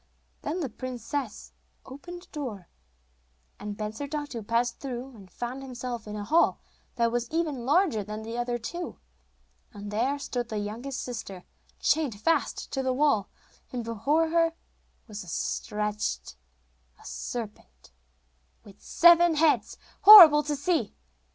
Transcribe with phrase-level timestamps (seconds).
[0.41, 1.53] Then the princess
[1.85, 2.69] opened a door,
[3.59, 6.59] and Bensurdatu passed through, and found himself in a hall
[6.95, 8.97] that was even larger than the other two.
[9.71, 11.43] And there stood the youngest sister,
[11.79, 13.29] chained fast to the wall,
[13.71, 14.53] and before her
[15.07, 16.35] was stretched
[16.99, 17.91] a serpent
[18.63, 20.95] with seven heads, horrible to see.